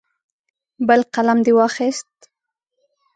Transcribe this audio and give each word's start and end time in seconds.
بل 0.87 1.01
قلم 1.13 1.39
دې 1.45 1.51
واخیست. 1.57 2.13